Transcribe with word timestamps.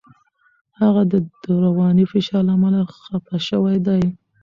هغه 0.79 1.01
د 1.11 1.13
رواني 1.65 2.05
فشار 2.11 2.41
له 2.47 2.53
امله 2.57 2.79
خپه 2.95 3.35
شوی 3.47 3.77
دی. 3.87 4.03